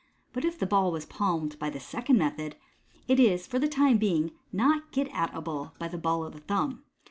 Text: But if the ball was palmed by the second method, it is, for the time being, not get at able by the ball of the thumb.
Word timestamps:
But 0.33 0.43
if 0.43 0.57
the 0.57 0.65
ball 0.65 0.91
was 0.91 1.05
palmed 1.05 1.59
by 1.59 1.69
the 1.69 1.79
second 1.79 2.17
method, 2.17 2.55
it 3.07 3.19
is, 3.19 3.45
for 3.45 3.59
the 3.59 3.67
time 3.67 3.99
being, 3.99 4.31
not 4.51 4.91
get 4.91 5.07
at 5.09 5.29
able 5.37 5.75
by 5.77 5.87
the 5.89 5.99
ball 5.99 6.23
of 6.23 6.33
the 6.33 6.39
thumb. 6.39 6.83